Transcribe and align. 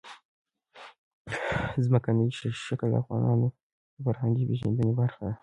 ځمکنی 1.85 2.25
شکل 2.65 2.87
د 2.91 2.95
افغانانو 3.03 3.47
د 3.95 3.97
فرهنګي 4.05 4.43
پیژندنې 4.49 4.93
برخه 4.99 5.21
ده. 5.27 5.33